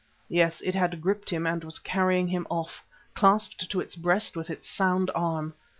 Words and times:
Yes, 0.29 0.61
it 0.61 0.73
had 0.73 0.99
gripped 0.99 1.29
him 1.29 1.45
and 1.45 1.63
was 1.63 1.77
carrying 1.77 2.29
him 2.29 2.47
off, 2.49 2.83
clasped 3.13 3.69
to 3.69 3.79
its 3.79 3.95
breast 3.95 4.35
with 4.35 4.49
its 4.49 4.67
sound 4.67 5.11
arm. 5.13 5.53